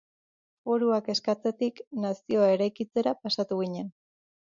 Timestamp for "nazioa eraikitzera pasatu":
2.05-3.61